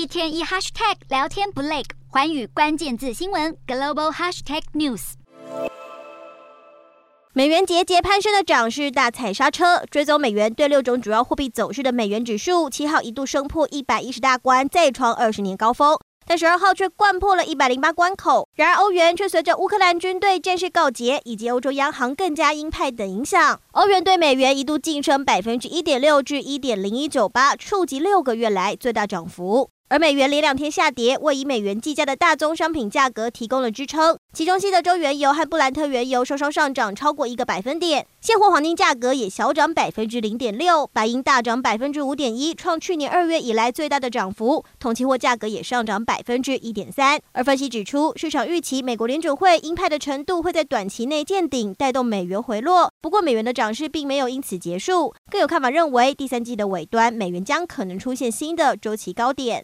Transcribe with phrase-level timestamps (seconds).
[0.00, 5.12] 一天一 hashtag 聊天不累，寰宇关键字新闻 global hashtag news。
[7.34, 15.98] 美元节节攀升的涨势大踩刹车，追踪美元对六种主要货币走势的美元指数，七号一度升破一百一十大关，再创二十年高峰。
[16.26, 18.48] 但十二号却掼破了一百零八关口。
[18.54, 29.68] 然而欧元却随着乌克兰军队战事告捷，以及欧洲央行更加鹰派等影响，欧元对美元一度晋升百分之一点六至一点零一九八，触及六个月来最大涨幅。
[29.90, 34.16] 而美元连两天下跌，为以美元计价的大宗商品价格提供了支撑。
[34.32, 44.64] 其中，西德州原油和布兰特原油双双上涨超过一个百分点，现货黄金价格也小涨百分之零点六，白银大涨百分之五点一，创去年二月以来最大的涨幅。
[44.78, 47.20] 铜期货价格也上涨百分之一点三。
[47.32, 52.92] 而分析指出，市场预期美国联准会鹰派的程度会在短期内见顶，带动美元回落。
[53.00, 59.58] 不过，美元的涨势并没有因此结束，更有看法认为，第三季的尾端，美元将可能出现新的周期高点。